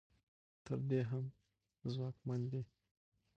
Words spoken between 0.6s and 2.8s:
تر دې هم ځواکمن دي.